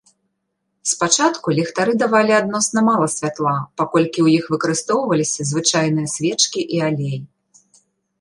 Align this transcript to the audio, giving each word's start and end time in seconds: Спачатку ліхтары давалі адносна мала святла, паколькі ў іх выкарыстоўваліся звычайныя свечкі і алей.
Спачатку 0.91 1.51
ліхтары 1.57 1.91
давалі 2.03 2.33
адносна 2.41 2.79
мала 2.87 3.07
святла, 3.15 3.53
паколькі 3.81 4.11
ў 4.11 4.27
іх 4.39 4.43
выкарыстоўваліся 4.55 5.41
звычайныя 5.51 6.07
свечкі 6.15 6.61
і 6.79 6.83
алей. 6.89 7.19